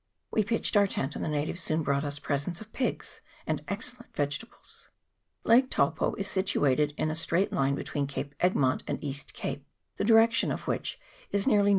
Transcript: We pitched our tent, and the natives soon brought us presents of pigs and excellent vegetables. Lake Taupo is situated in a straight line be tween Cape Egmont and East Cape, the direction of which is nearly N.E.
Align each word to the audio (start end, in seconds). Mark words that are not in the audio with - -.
We 0.31 0.43
pitched 0.43 0.75
our 0.75 0.87
tent, 0.87 1.15
and 1.15 1.23
the 1.23 1.29
natives 1.29 1.61
soon 1.61 1.83
brought 1.83 2.03
us 2.03 2.17
presents 2.17 2.59
of 2.59 2.73
pigs 2.73 3.21
and 3.45 3.61
excellent 3.67 4.15
vegetables. 4.15 4.89
Lake 5.43 5.69
Taupo 5.69 6.15
is 6.15 6.27
situated 6.27 6.95
in 6.97 7.11
a 7.11 7.15
straight 7.15 7.53
line 7.53 7.75
be 7.75 7.83
tween 7.83 8.07
Cape 8.07 8.33
Egmont 8.39 8.81
and 8.87 8.97
East 9.03 9.35
Cape, 9.35 9.63
the 9.97 10.03
direction 10.03 10.51
of 10.51 10.61
which 10.67 10.97
is 11.29 11.45
nearly 11.45 11.67
N.E. 11.67 11.69